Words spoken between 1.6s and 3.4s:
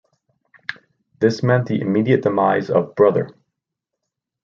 the immediate demise of Brother.